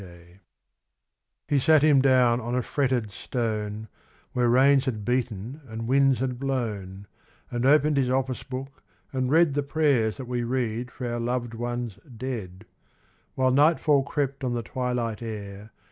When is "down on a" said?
2.01-2.63